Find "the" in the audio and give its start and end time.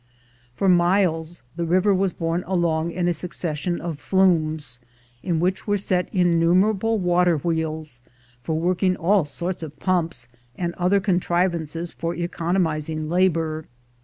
1.57-1.63